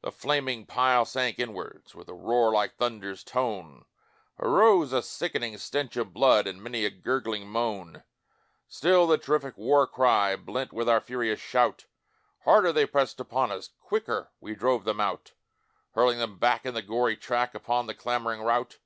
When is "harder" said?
12.44-12.72